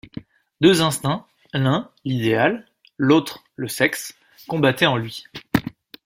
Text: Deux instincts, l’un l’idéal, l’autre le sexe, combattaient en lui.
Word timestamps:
Deux 0.61 0.81
instincts, 0.81 1.27
l’un 1.53 1.91
l’idéal, 2.05 2.65
l’autre 2.97 3.43
le 3.55 3.67
sexe, 3.67 4.15
combattaient 4.47 4.87
en 4.87 4.97
lui. 4.97 5.25